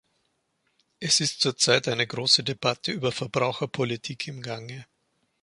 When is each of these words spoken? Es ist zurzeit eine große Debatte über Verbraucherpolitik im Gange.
Es 0.99 1.19
ist 1.19 1.41
zurzeit 1.41 1.87
eine 1.87 2.07
große 2.07 2.43
Debatte 2.43 2.91
über 2.91 3.11
Verbraucherpolitik 3.11 4.27
im 4.29 4.41
Gange. 4.41 4.87